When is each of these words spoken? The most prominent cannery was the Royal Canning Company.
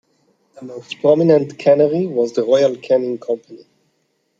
The 0.55 0.65
most 0.65 0.99
prominent 0.99 1.59
cannery 1.59 2.07
was 2.07 2.33
the 2.33 2.43
Royal 2.43 2.75
Canning 2.75 3.19
Company. 3.19 3.67